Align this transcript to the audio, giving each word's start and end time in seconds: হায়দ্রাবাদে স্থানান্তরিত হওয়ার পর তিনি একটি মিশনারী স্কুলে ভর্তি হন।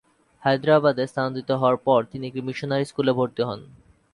হায়দ্রাবাদে 0.43 1.03
স্থানান্তরিত 1.07 1.49
হওয়ার 1.51 1.77
পর 1.77 1.99
তিনি 2.11 2.23
একটি 2.27 2.41
মিশনারী 2.41 2.85
স্কুলে 2.85 3.11
ভর্তি 3.13 3.41
হন। 3.43 3.59